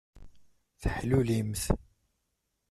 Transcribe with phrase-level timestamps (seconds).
[0.81, 1.63] Teḥlulimt.